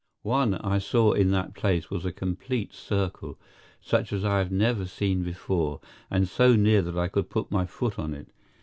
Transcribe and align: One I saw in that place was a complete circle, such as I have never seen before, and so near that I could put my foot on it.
One 0.23 0.55
I 0.55 0.79
saw 0.79 1.11
in 1.11 1.29
that 1.29 1.53
place 1.53 1.91
was 1.91 2.05
a 2.05 2.11
complete 2.11 2.73
circle, 2.73 3.37
such 3.79 4.11
as 4.11 4.25
I 4.25 4.39
have 4.39 4.51
never 4.51 4.87
seen 4.87 5.21
before, 5.21 5.79
and 6.09 6.27
so 6.27 6.55
near 6.55 6.81
that 6.81 6.97
I 6.97 7.07
could 7.07 7.29
put 7.29 7.51
my 7.51 7.67
foot 7.67 7.99
on 7.99 8.15
it. 8.15 8.29